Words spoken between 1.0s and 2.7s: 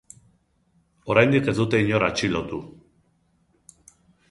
Oraindik ez dute inor atxilotu.